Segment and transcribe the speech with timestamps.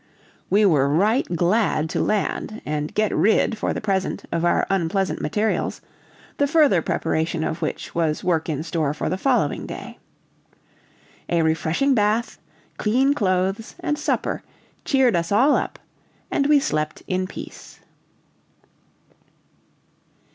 [0.49, 5.21] We were right glad to land, and get rid, for the present, of our unpleasant
[5.21, 5.79] materials,
[6.37, 9.99] the further preparation of which was work in store for the following day.
[11.29, 12.39] A refreshing bath,
[12.77, 14.41] clean clothes, and supper,
[14.85, 15.77] cheered us all up,
[16.31, 17.79] and we slept in peace.